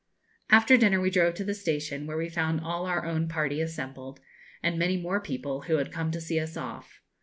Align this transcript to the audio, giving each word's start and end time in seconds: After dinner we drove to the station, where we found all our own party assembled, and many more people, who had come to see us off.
After 0.49 0.77
dinner 0.77 0.99
we 0.99 1.11
drove 1.11 1.35
to 1.35 1.43
the 1.43 1.53
station, 1.53 2.07
where 2.07 2.17
we 2.17 2.27
found 2.27 2.59
all 2.61 2.87
our 2.87 3.05
own 3.05 3.27
party 3.27 3.61
assembled, 3.61 4.19
and 4.63 4.79
many 4.79 4.97
more 4.97 5.19
people, 5.21 5.61
who 5.67 5.77
had 5.77 5.91
come 5.93 6.09
to 6.09 6.19
see 6.19 6.39
us 6.39 6.57
off. 6.57 7.03